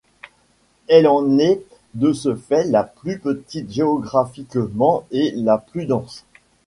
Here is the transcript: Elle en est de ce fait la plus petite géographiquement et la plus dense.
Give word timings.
Elle 0.87 1.05
en 1.07 1.37
est 1.37 1.61
de 1.93 2.11
ce 2.11 2.33
fait 2.35 2.63
la 2.63 2.83
plus 2.83 3.19
petite 3.19 3.71
géographiquement 3.71 5.03
et 5.11 5.31
la 5.35 5.59
plus 5.59 5.85
dense. 5.85 6.25